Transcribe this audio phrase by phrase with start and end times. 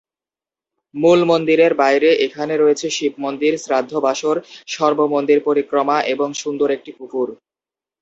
[0.95, 4.35] মূল মন্দিরের বাইরে এখানে রয়েছে শিব মন্দির, শ্রাদ্ধ বাসর,
[4.67, 7.27] সর্ব মন্দির পরিক্রমা এবং সুন্দর একটি পুকুর।